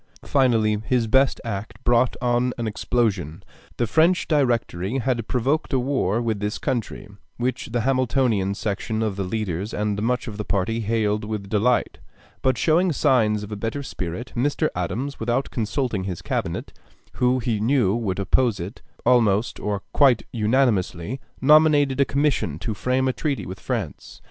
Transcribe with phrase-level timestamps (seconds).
[0.25, 3.43] Finally his best act brought on an explosion.
[3.77, 9.15] The French Directory had provoked a war with this country, which the Hamiltonian section of
[9.15, 11.99] the leaders and much of the party hailed with delight;
[12.41, 14.69] but showing signs of a better spirit, Mr.
[14.73, 16.73] Adams, without consulting his Cabinet,
[17.17, 23.07] who he knew would oppose it almost or quite unanimously, nominated a commission to frame
[23.07, 24.19] a treaty with France.